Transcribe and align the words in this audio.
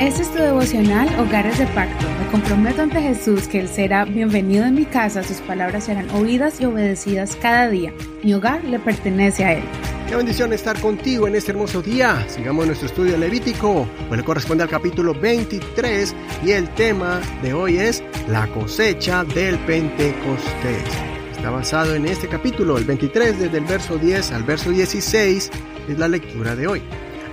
Este 0.00 0.22
es 0.22 0.30
tu 0.30 0.38
devocional 0.38 1.08
Hogares 1.18 1.58
de 1.58 1.66
Pacto. 1.68 2.06
Me 2.20 2.30
comprometo 2.30 2.82
ante 2.82 3.00
Jesús 3.00 3.48
que 3.48 3.60
Él 3.60 3.68
será 3.68 4.04
bienvenido 4.04 4.66
en 4.66 4.74
mi 4.74 4.84
casa, 4.84 5.22
sus 5.22 5.38
palabras 5.38 5.84
serán 5.84 6.10
oídas 6.10 6.60
y 6.60 6.66
obedecidas 6.66 7.34
cada 7.36 7.70
día. 7.70 7.94
Mi 8.22 8.34
hogar 8.34 8.62
le 8.64 8.78
pertenece 8.78 9.44
a 9.44 9.54
Él. 9.54 9.64
Qué 10.06 10.14
bendición 10.14 10.52
estar 10.52 10.78
contigo 10.80 11.26
en 11.26 11.34
este 11.34 11.52
hermoso 11.52 11.80
día. 11.80 12.24
Sigamos 12.28 12.66
nuestro 12.66 12.86
estudio 12.86 13.16
levítico, 13.16 13.88
pues 14.08 14.20
le 14.20 14.24
corresponde 14.24 14.62
al 14.62 14.68
capítulo 14.68 15.14
23 15.14 16.14
y 16.44 16.50
el 16.52 16.68
tema 16.74 17.20
de 17.42 17.54
hoy 17.54 17.78
es 17.78 18.04
la 18.28 18.46
cosecha 18.48 19.24
del 19.24 19.58
Pentecostés. 19.60 20.84
Está 21.32 21.50
basado 21.50 21.94
en 21.94 22.04
este 22.04 22.28
capítulo, 22.28 22.76
el 22.76 22.84
23, 22.84 23.38
desde 23.38 23.58
el 23.58 23.64
verso 23.64 23.96
10 23.96 24.32
al 24.32 24.42
verso 24.44 24.70
16, 24.70 25.50
es 25.88 25.98
la 25.98 26.06
lectura 26.06 26.54
de 26.54 26.66
hoy. 26.66 26.82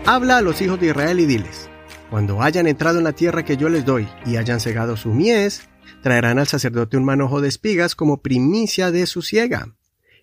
Habla 0.05 0.38
a 0.38 0.41
los 0.41 0.61
hijos 0.61 0.79
de 0.79 0.88
Israel 0.88 1.20
y 1.20 1.25
diles, 1.25 1.70
cuando 2.09 2.41
hayan 2.41 2.67
entrado 2.67 2.98
en 2.98 3.05
la 3.05 3.13
tierra 3.13 3.45
que 3.45 3.57
yo 3.57 3.70
les 3.70 3.85
doy 3.85 4.07
y 4.25 4.38
hayan 4.38 4.59
cegado 4.59 4.98
su 4.98 5.09
mies, 5.13 5.70
traerán 6.02 6.39
al 6.39 6.48
sacerdote 6.48 6.98
un 6.98 7.05
manojo 7.05 7.41
de 7.41 7.48
espigas 7.48 7.95
como 7.95 8.21
primicia 8.21 8.91
de 8.91 9.05
su 9.05 9.21
siega 9.21 9.73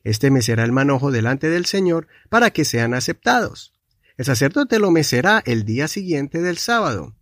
este 0.04 0.30
mecerá 0.30 0.64
el 0.64 0.72
manojo 0.72 1.10
delante 1.10 1.48
del 1.48 1.66
Señor 1.66 2.08
para 2.28 2.50
que 2.50 2.64
sean 2.64 2.94
aceptados. 2.94 3.72
El 4.16 4.24
sacerdote 4.24 4.78
lo 4.78 4.90
mecerá 4.90 5.42
el 5.44 5.64
día 5.64 5.88
siguiente 5.88 6.40
del 6.40 6.58
sábado. 6.58 7.16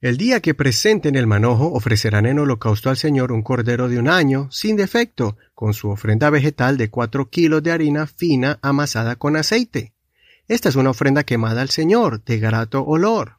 El 0.00 0.16
día 0.16 0.40
que 0.40 0.54
presenten 0.54 1.16
el 1.16 1.26
manojo 1.26 1.72
ofrecerán 1.72 2.26
en 2.26 2.38
holocausto 2.38 2.90
al 2.90 2.96
Señor 2.96 3.32
un 3.32 3.42
cordero 3.42 3.88
de 3.88 3.98
un 3.98 4.08
año, 4.08 4.48
sin 4.50 4.76
defecto, 4.76 5.38
con 5.54 5.72
su 5.72 5.88
ofrenda 5.88 6.28
vegetal 6.30 6.76
de 6.76 6.90
cuatro 6.90 7.30
kilos 7.30 7.62
de 7.62 7.72
harina 7.72 8.06
fina 8.06 8.58
amasada 8.60 9.16
con 9.16 9.36
aceite. 9.36 9.93
Esta 10.46 10.68
es 10.68 10.76
una 10.76 10.90
ofrenda 10.90 11.24
quemada 11.24 11.62
al 11.62 11.70
Señor, 11.70 12.22
de 12.22 12.38
grato 12.38 12.84
olor. 12.84 13.38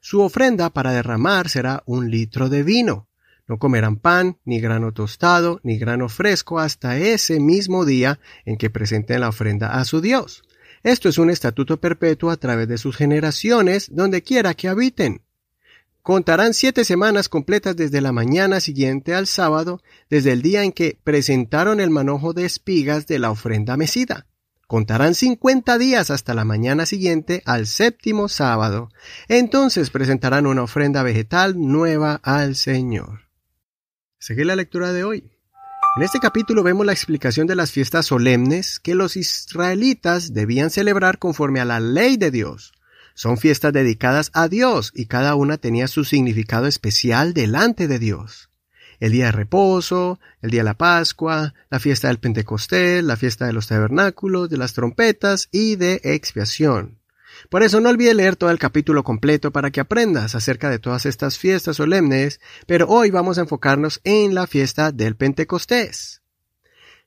Su 0.00 0.20
ofrenda 0.20 0.68
para 0.68 0.92
derramar 0.92 1.48
será 1.48 1.82
un 1.86 2.10
litro 2.10 2.50
de 2.50 2.62
vino, 2.62 3.08
no 3.46 3.58
comerán 3.58 3.96
pan, 3.96 4.38
ni 4.44 4.60
grano 4.60 4.92
tostado, 4.92 5.60
ni 5.62 5.78
grano 5.78 6.08
fresco 6.08 6.58
hasta 6.58 6.98
ese 6.98 7.40
mismo 7.40 7.86
día 7.86 8.20
en 8.44 8.56
que 8.56 8.70
presenten 8.70 9.20
la 9.20 9.28
ofrenda 9.28 9.78
a 9.78 9.84
su 9.84 10.02
Dios. 10.02 10.42
Esto 10.82 11.08
es 11.08 11.16
un 11.16 11.30
estatuto 11.30 11.80
perpetuo 11.80 12.30
a 12.30 12.36
través 12.36 12.68
de 12.68 12.76
sus 12.76 12.94
generaciones, 12.94 13.88
donde 13.90 14.22
quiera 14.22 14.52
que 14.52 14.68
habiten. 14.68 15.22
Contarán 16.02 16.52
siete 16.52 16.84
semanas 16.84 17.30
completas 17.30 17.74
desde 17.76 18.02
la 18.02 18.12
mañana 18.12 18.60
siguiente 18.60 19.14
al 19.14 19.26
sábado, 19.26 19.80
desde 20.10 20.32
el 20.32 20.42
día 20.42 20.62
en 20.62 20.72
que 20.72 20.98
presentaron 21.02 21.80
el 21.80 21.88
manojo 21.88 22.34
de 22.34 22.44
espigas 22.44 23.06
de 23.06 23.18
la 23.18 23.30
ofrenda 23.30 23.78
mecida. 23.78 24.26
Contarán 24.74 25.14
cincuenta 25.14 25.78
días 25.78 26.10
hasta 26.10 26.34
la 26.34 26.44
mañana 26.44 26.84
siguiente 26.84 27.44
al 27.46 27.68
séptimo 27.68 28.28
sábado. 28.28 28.88
Entonces 29.28 29.88
presentarán 29.88 30.48
una 30.48 30.64
ofrenda 30.64 31.04
vegetal 31.04 31.54
nueva 31.56 32.20
al 32.24 32.56
Señor. 32.56 33.20
Seguir 34.18 34.46
la 34.46 34.56
lectura 34.56 34.92
de 34.92 35.04
hoy. 35.04 35.30
En 35.96 36.02
este 36.02 36.18
capítulo 36.18 36.64
vemos 36.64 36.84
la 36.84 36.92
explicación 36.92 37.46
de 37.46 37.54
las 37.54 37.70
fiestas 37.70 38.06
solemnes 38.06 38.80
que 38.80 38.96
los 38.96 39.16
israelitas 39.16 40.34
debían 40.34 40.70
celebrar 40.70 41.20
conforme 41.20 41.60
a 41.60 41.64
la 41.64 41.78
ley 41.78 42.16
de 42.16 42.32
Dios. 42.32 42.72
Son 43.14 43.38
fiestas 43.38 43.72
dedicadas 43.72 44.32
a 44.34 44.48
Dios 44.48 44.90
y 44.92 45.06
cada 45.06 45.36
una 45.36 45.56
tenía 45.56 45.86
su 45.86 46.02
significado 46.02 46.66
especial 46.66 47.32
delante 47.32 47.86
de 47.86 48.00
Dios. 48.00 48.50
El 49.04 49.12
día 49.12 49.26
de 49.26 49.32
reposo, 49.32 50.18
el 50.40 50.50
día 50.50 50.60
de 50.60 50.64
la 50.64 50.78
Pascua, 50.78 51.52
la 51.68 51.78
fiesta 51.78 52.08
del 52.08 52.20
Pentecostés, 52.20 53.04
la 53.04 53.18
fiesta 53.18 53.44
de 53.44 53.52
los 53.52 53.66
tabernáculos, 53.66 54.48
de 54.48 54.56
las 54.56 54.72
trompetas 54.72 55.50
y 55.52 55.76
de 55.76 56.00
expiación. 56.04 57.02
Por 57.50 57.62
eso 57.62 57.82
no 57.82 57.90
olvide 57.90 58.14
leer 58.14 58.36
todo 58.36 58.48
el 58.48 58.58
capítulo 58.58 59.04
completo 59.04 59.52
para 59.52 59.70
que 59.70 59.80
aprendas 59.80 60.34
acerca 60.34 60.70
de 60.70 60.78
todas 60.78 61.04
estas 61.04 61.36
fiestas 61.36 61.76
solemnes, 61.76 62.40
pero 62.66 62.86
hoy 62.88 63.10
vamos 63.10 63.36
a 63.36 63.42
enfocarnos 63.42 64.00
en 64.04 64.34
la 64.34 64.46
fiesta 64.46 64.90
del 64.90 65.16
Pentecostés. 65.16 66.22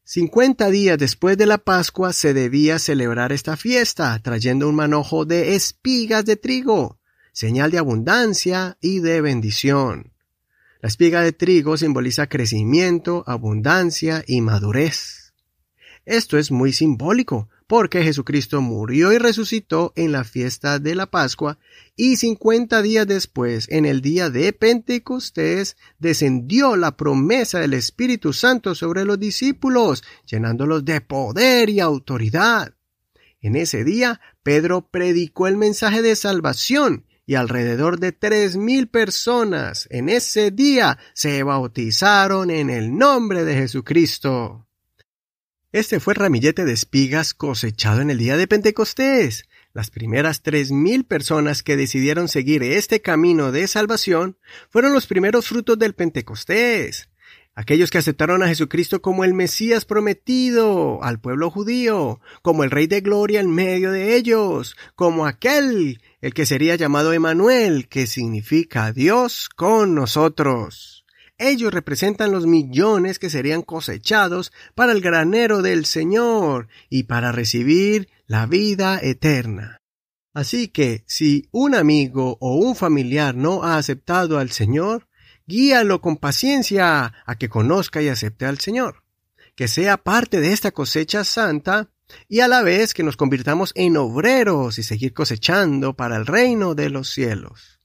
Cincuenta 0.03 0.69
días 0.69 0.99
después 0.99 1.35
de 1.35 1.47
la 1.47 1.57
Pascua 1.57 2.13
se 2.13 2.35
debía 2.35 2.77
celebrar 2.77 3.31
esta 3.31 3.57
fiesta, 3.57 4.19
trayendo 4.21 4.69
un 4.69 4.75
manojo 4.75 5.25
de 5.25 5.55
espigas 5.55 6.25
de 6.25 6.35
trigo, 6.35 6.99
señal 7.33 7.71
de 7.71 7.79
abundancia 7.79 8.77
y 8.81 8.99
de 8.99 9.19
bendición. 9.21 10.13
La 10.81 10.89
espiga 10.89 11.21
de 11.21 11.31
trigo 11.31 11.75
simboliza 11.77 12.27
crecimiento, 12.27 13.23
abundancia 13.25 14.23
y 14.27 14.41
madurez. 14.41 15.33
Esto 16.05 16.37
es 16.37 16.51
muy 16.51 16.71
simbólico, 16.71 17.49
porque 17.65 18.03
Jesucristo 18.03 18.61
murió 18.61 19.11
y 19.11 19.17
resucitó 19.17 19.91
en 19.95 20.11
la 20.11 20.23
fiesta 20.23 20.79
de 20.79 20.95
la 20.95 21.07
Pascua 21.07 21.57
y 21.95 22.15
cincuenta 22.15 22.81
días 22.81 23.07
después, 23.07 23.67
en 23.69 23.85
el 23.85 24.01
día 24.01 24.29
de 24.29 24.53
Pentecostés, 24.53 25.75
descendió 25.99 26.77
la 26.77 26.95
promesa 26.95 27.59
del 27.59 27.73
Espíritu 27.73 28.31
Santo 28.31 28.73
sobre 28.73 29.03
los 29.03 29.19
discípulos, 29.19 30.03
llenándolos 30.25 30.85
de 30.85 31.01
poder 31.01 31.69
y 31.69 31.79
autoridad. 31.81 32.73
En 33.41 33.55
ese 33.55 33.83
día, 33.83 34.21
Pedro 34.43 34.87
predicó 34.89 35.47
el 35.47 35.57
mensaje 35.57 36.01
de 36.01 36.15
salvación 36.15 37.06
y 37.27 37.35
alrededor 37.35 37.99
de 37.99 38.13
tres 38.13 38.55
mil 38.55 38.87
personas 38.87 39.87
en 39.91 40.07
ese 40.07 40.49
día 40.49 40.97
se 41.13 41.43
bautizaron 41.43 42.49
en 42.49 42.69
el 42.69 42.97
nombre 42.97 43.43
de 43.43 43.53
Jesucristo. 43.53 44.65
Este 45.73 45.99
fue 45.99 46.13
el 46.13 46.21
ramillete 46.21 46.63
de 46.63 46.71
espigas 46.71 47.33
cosechado 47.33 47.99
en 47.99 48.09
el 48.09 48.17
día 48.17 48.37
de 48.37 48.47
Pentecostés. 48.47 49.43
Las 49.73 49.91
primeras 49.91 50.41
tres 50.41 50.71
mil 50.71 51.03
personas 51.03 51.63
que 51.63 51.75
decidieron 51.75 52.29
seguir 52.29 52.63
este 52.63 53.01
camino 53.01 53.51
de 53.51 53.67
salvación 53.67 54.37
fueron 54.69 54.93
los 54.93 55.05
primeros 55.05 55.49
frutos 55.49 55.77
del 55.77 55.93
Pentecostés. 55.93 57.09
Aquellos 57.59 57.89
que 57.89 57.97
aceptaron 57.97 58.43
a 58.43 58.47
Jesucristo 58.47 59.01
como 59.01 59.23
el 59.23 59.33
Mesías 59.33 59.83
prometido 59.83 61.03
al 61.03 61.19
pueblo 61.19 61.49
judío, 61.49 62.21
como 62.43 62.63
el 62.63 62.69
Rey 62.69 62.85
de 62.85 63.01
Gloria 63.01 63.39
en 63.39 63.49
medio 63.49 63.91
de 63.91 64.15
ellos, 64.15 64.77
como 64.93 65.25
aquel, 65.25 65.99
el 66.21 66.35
que 66.35 66.45
sería 66.45 66.75
llamado 66.75 67.13
Emanuel, 67.13 67.87
que 67.87 68.05
significa 68.05 68.93
Dios 68.93 69.49
con 69.49 69.95
nosotros. 69.95 71.03
Ellos 71.39 71.73
representan 71.73 72.31
los 72.31 72.45
millones 72.45 73.17
que 73.17 73.31
serían 73.31 73.63
cosechados 73.63 74.53
para 74.75 74.91
el 74.91 75.01
granero 75.01 75.63
del 75.63 75.87
Señor 75.87 76.67
y 76.91 77.05
para 77.05 77.31
recibir 77.31 78.07
la 78.27 78.45
vida 78.45 78.99
eterna. 79.01 79.77
Así 80.31 80.67
que 80.67 81.03
si 81.07 81.49
un 81.49 81.73
amigo 81.73 82.37
o 82.39 82.57
un 82.57 82.75
familiar 82.75 83.33
no 83.33 83.63
ha 83.63 83.77
aceptado 83.77 84.37
al 84.37 84.51
Señor, 84.51 85.06
guíalo 85.47 86.01
con 86.01 86.17
paciencia 86.17 87.13
a 87.25 87.35
que 87.35 87.49
conozca 87.49 88.01
y 88.01 88.09
acepte 88.09 88.45
al 88.45 88.59
Señor, 88.59 89.03
que 89.55 89.67
sea 89.67 89.97
parte 89.97 90.41
de 90.41 90.51
esta 90.51 90.71
cosecha 90.71 91.23
santa 91.23 91.89
y 92.27 92.41
a 92.41 92.47
la 92.47 92.61
vez 92.61 92.93
que 92.93 93.03
nos 93.03 93.17
convirtamos 93.17 93.71
en 93.75 93.97
obreros 93.97 94.77
y 94.77 94.83
seguir 94.83 95.13
cosechando 95.13 95.93
para 95.93 96.17
el 96.17 96.25
reino 96.25 96.75
de 96.75 96.89
los 96.89 97.09
cielos. 97.09 97.79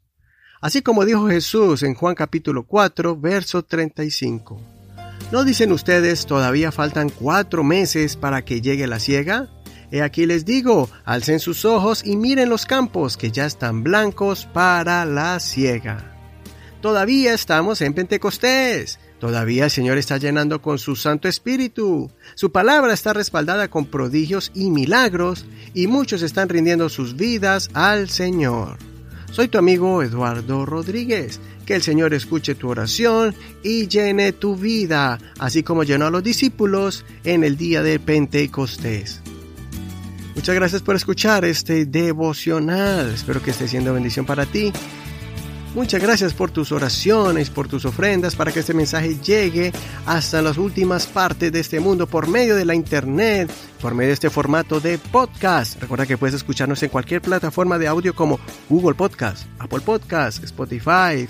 Así 0.60 0.82
como 0.82 1.04
dijo 1.04 1.28
Jesús 1.28 1.82
en 1.82 1.94
Juan 1.94 2.14
capítulo 2.14 2.66
4, 2.66 3.18
verso 3.18 3.64
35. 3.64 4.60
¿No 5.32 5.44
dicen 5.44 5.72
ustedes 5.72 6.26
todavía 6.26 6.70
faltan 6.70 7.08
cuatro 7.08 7.64
meses 7.64 8.16
para 8.16 8.44
que 8.44 8.60
llegue 8.60 8.86
la 8.86 9.00
siega? 9.00 9.48
He 9.90 10.02
aquí 10.02 10.26
les 10.26 10.44
digo, 10.44 10.88
alcen 11.04 11.40
sus 11.40 11.64
ojos 11.64 12.04
y 12.04 12.16
miren 12.16 12.48
los 12.48 12.66
campos 12.66 13.16
que 13.16 13.30
ya 13.30 13.46
están 13.46 13.82
blancos 13.82 14.46
para 14.52 15.04
la 15.04 15.40
siega. 15.40 16.11
Todavía 16.82 17.32
estamos 17.32 17.81
en 17.81 17.94
Pentecostés. 17.94 18.98
Todavía 19.20 19.66
el 19.66 19.70
Señor 19.70 19.98
está 19.98 20.16
llenando 20.16 20.60
con 20.60 20.81
su 20.81 20.97
Santo 20.97 21.28
Espíritu. 21.28 22.10
Su 22.34 22.50
palabra 22.50 22.93
está 22.93 23.12
respaldada 23.12 23.69
con 23.69 23.87
prodigios 23.87 24.50
y 24.53 24.69
milagros 24.69 25.47
y 25.75 25.87
muchos 25.87 26.22
están 26.22 26.48
rindiendo 26.48 26.88
sus 26.88 27.15
vidas 27.15 27.71
al 27.72 28.09
Señor. 28.10 28.78
Soy 29.30 29.47
tu 29.47 29.59
amigo 29.59 30.03
Eduardo 30.03 30.66
Rodríguez. 30.66 31.39
Que 31.65 31.77
el 31.77 31.83
Señor 31.83 32.12
escuche 32.15 32.56
tu 32.56 32.68
oración 32.68 33.33
y 33.62 33.86
llene 33.86 34.33
tu 34.33 34.56
vida, 34.56 35.21
así 35.39 35.62
como 35.62 35.84
llenó 35.84 36.06
a 36.06 36.10
los 36.10 36.24
discípulos 36.24 37.04
en 37.22 37.45
el 37.45 37.56
día 37.56 37.84
de 37.84 38.01
Pentecostés. 38.01 39.21
Muchas 40.34 40.56
gracias 40.56 40.83
por 40.83 40.97
escuchar 40.97 41.45
este 41.45 41.86
devocional. 41.86 43.10
Espero 43.15 43.41
que 43.41 43.53
esté 43.53 43.68
siendo 43.68 43.95
bendición 43.95 44.27
para 44.27 44.45
ti 44.45 44.72
Muchas 45.74 46.03
gracias 46.03 46.34
por 46.34 46.51
tus 46.51 46.71
oraciones, 46.71 47.48
por 47.48 47.66
tus 47.66 47.86
ofrendas, 47.86 48.36
para 48.36 48.53
que 48.53 48.60
este 48.60 48.74
mensaje 48.74 49.16
llegue 49.19 49.72
hasta 50.04 50.42
las 50.42 50.59
últimas 50.59 51.07
partes 51.07 51.51
de 51.51 51.60
este 51.60 51.80
mundo 51.80 52.07
por 52.07 52.28
medio 52.28 52.57
de 52.57 52.66
la 52.66 52.74
internet, 52.74 53.51
por 53.80 53.95
medio 53.95 54.09
de 54.09 54.15
este 54.15 54.28
formato 54.28 54.80
de 54.80 54.98
podcast. 54.98 55.80
Recuerda 55.80 56.04
que 56.04 56.19
puedes 56.19 56.34
escucharnos 56.34 56.83
en 56.83 56.91
cualquier 56.91 57.22
plataforma 57.22 57.78
de 57.78 57.89
audio 57.89 58.15
como 58.15 58.39
Google 58.69 58.95
Podcast, 58.95 59.47
Apple 59.59 59.80
Podcast, 59.80 60.45
Spotify, 60.45 61.27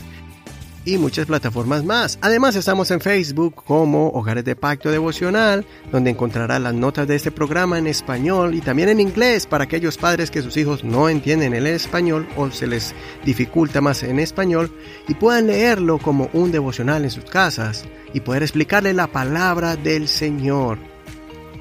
y 0.84 0.98
muchas 0.98 1.26
plataformas 1.26 1.84
más. 1.84 2.18
Además 2.20 2.56
estamos 2.56 2.90
en 2.90 3.00
Facebook 3.00 3.54
como 3.54 4.08
Hogares 4.08 4.44
de 4.44 4.56
Pacto 4.56 4.90
Devocional, 4.90 5.64
donde 5.90 6.10
encontrará 6.10 6.58
las 6.58 6.74
notas 6.74 7.08
de 7.08 7.16
este 7.16 7.30
programa 7.30 7.78
en 7.78 7.86
español 7.86 8.54
y 8.54 8.60
también 8.60 8.88
en 8.88 9.00
inglés 9.00 9.46
para 9.46 9.64
aquellos 9.64 9.98
padres 9.98 10.30
que 10.30 10.42
sus 10.42 10.56
hijos 10.56 10.84
no 10.84 11.08
entienden 11.08 11.54
el 11.54 11.66
español 11.66 12.28
o 12.36 12.50
se 12.50 12.66
les 12.66 12.94
dificulta 13.24 13.80
más 13.80 14.02
en 14.02 14.18
español 14.18 14.70
y 15.08 15.14
puedan 15.14 15.46
leerlo 15.46 15.98
como 15.98 16.28
un 16.32 16.52
devocional 16.52 17.04
en 17.04 17.10
sus 17.10 17.24
casas 17.24 17.84
y 18.12 18.20
poder 18.20 18.42
explicarle 18.42 18.92
la 18.92 19.06
palabra 19.06 19.76
del 19.76 20.08
Señor. 20.08 20.91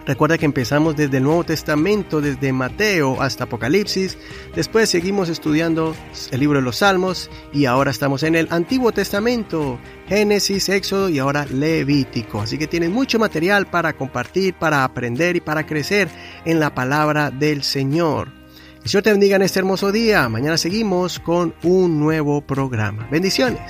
Recuerda 0.06 0.38
que 0.38 0.45
empezamos 0.45 0.95
desde 0.95 1.18
el 1.18 1.24
Nuevo 1.24 1.44
Testamento, 1.44 2.21
desde 2.21 2.51
Mateo 2.51 3.21
hasta 3.21 3.44
Apocalipsis, 3.44 4.18
después 4.56 4.89
seguimos 4.89 5.30
estudiando 5.30 5.95
el 6.31 6.39
libro 6.39 6.57
de 6.59 6.65
los 6.65 6.77
Salmos 6.77 7.30
y 7.53 7.65
ahora 7.65 7.92
estamos 7.92 8.24
en 8.24 8.36
el 8.36 8.48
Antiguo 8.50 8.92
Testamento, 8.92 9.80
Génesis, 10.07 10.69
Éxodo 10.69 11.07
y 11.09 11.19
ahora 11.19 11.45
Levítico. 11.45 12.42
Así 12.42 12.57
que 12.57 12.68
tienes 12.68 12.89
mucho 12.89 13.19
material 13.19 13.68
para 13.68 13.94
compartir, 13.94 14.56
para 14.56 14.83
aprender 14.83 15.36
y 15.36 15.42
para 15.42 15.65
crecer 15.68 16.09
en 16.45 16.59
la 16.59 16.74
palabra 16.74 17.30
del 17.30 17.62
Señor. 17.62 18.30
Dios 18.83 19.03
te 19.03 19.12
bendiga 19.12 19.36
en 19.36 19.44
este 19.44 19.59
hermoso 19.59 19.92
día. 19.92 20.27
Mañana 20.27 20.57
seguimos 20.57 21.19
con 21.19 21.53
un 21.62 22.00
nuevo 22.00 22.42
programa. 22.42 23.07
Bendiciones. 23.12 23.62